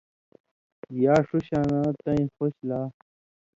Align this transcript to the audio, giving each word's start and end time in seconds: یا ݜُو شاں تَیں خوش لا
یا 1.03 1.13
ݜُو 1.27 1.37
شاں 1.47 1.85
تَیں 2.03 2.23
خوش 2.35 2.55
لا 2.69 2.81